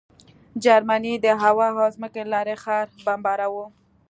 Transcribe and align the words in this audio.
جرمني 0.63 1.13
د 1.25 1.27
هوا 1.43 1.67
او 1.73 1.87
ځمکې 1.95 2.21
له 2.25 2.29
لارې 2.33 2.55
ښار 2.63 2.85
بمباراوه 3.05 3.65